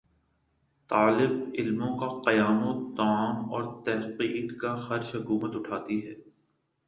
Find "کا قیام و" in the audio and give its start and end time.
1.97-2.71